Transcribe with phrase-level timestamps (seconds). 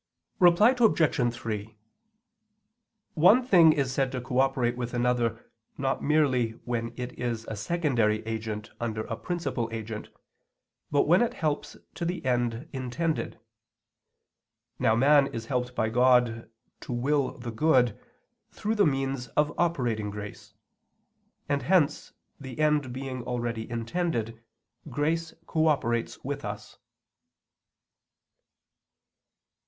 [0.39, 1.31] Reply Obj.
[1.33, 1.77] 3:
[3.13, 8.25] One thing is said to cooperate with another not merely when it is a secondary
[8.25, 10.09] agent under a principal agent,
[10.89, 13.39] but when it helps to the end intended.
[14.79, 16.49] Now man is helped by God
[16.79, 17.95] to will the good,
[18.49, 20.55] through the means of operating grace.
[21.47, 24.43] And hence, the end being already intended,
[24.89, 26.79] grace cooperates with us.